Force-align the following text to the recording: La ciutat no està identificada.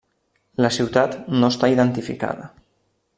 La 0.65 0.71
ciutat 0.77 1.19
no 1.43 1.51
està 1.55 1.71
identificada. 1.75 2.49